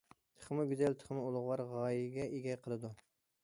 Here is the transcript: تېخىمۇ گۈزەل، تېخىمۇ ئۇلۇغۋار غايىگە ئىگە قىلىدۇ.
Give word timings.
تېخىمۇ 0.43 0.63
گۈزەل، 0.71 0.95
تېخىمۇ 1.03 1.27
ئۇلۇغۋار 1.27 1.65
غايىگە 1.75 2.29
ئىگە 2.39 2.59
قىلىدۇ. 2.65 2.95